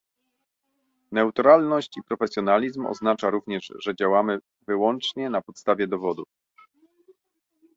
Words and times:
Neutralność 1.11 1.97
i 1.97 2.03
profesjonalizm 2.03 2.85
oznacza 2.85 3.29
również, 3.29 3.73
że 3.85 3.95
działamy 3.95 4.39
wyłącznie 4.67 5.29
na 5.29 5.41
podstawie 5.41 5.87
dowodów 5.87 6.27